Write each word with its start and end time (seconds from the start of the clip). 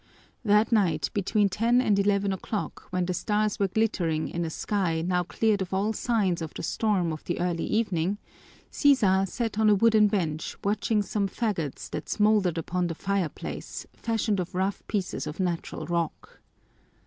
That 0.43 0.71
night, 0.71 1.11
between 1.13 1.47
ten 1.47 1.79
and 1.79 1.99
eleven 1.99 2.33
o'clock, 2.33 2.85
when 2.89 3.05
the 3.05 3.13
stars 3.13 3.59
were 3.59 3.67
glittering 3.67 4.29
in 4.29 4.43
a 4.43 4.49
sky 4.49 5.03
now 5.03 5.21
cleared 5.21 5.61
of 5.61 5.75
all 5.75 5.93
signs 5.93 6.41
of 6.41 6.55
the 6.55 6.63
storm 6.63 7.13
of 7.13 7.23
the 7.25 7.39
early 7.39 7.65
evening, 7.67 8.17
Sisa 8.71 9.25
sat 9.27 9.59
on 9.59 9.69
a 9.69 9.75
wooden 9.75 10.07
bench 10.07 10.57
watching 10.63 11.03
some 11.03 11.27
fagots 11.27 11.87
that 11.91 12.09
smouldered 12.09 12.57
upon 12.57 12.87
the 12.87 12.95
fireplace 12.95 13.85
fashioned 13.93 14.39
of 14.39 14.55
rough 14.55 14.81
pieces 14.87 15.27
of 15.27 15.39
natural 15.39 15.85
rock. 15.85 16.39